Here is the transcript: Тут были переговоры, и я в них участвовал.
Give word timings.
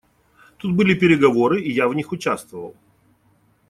Тут 0.57 0.73
были 0.75 0.95
переговоры, 0.95 1.61
и 1.61 1.71
я 1.71 1.87
в 1.87 1.93
них 1.93 2.11
участвовал. 2.11 2.75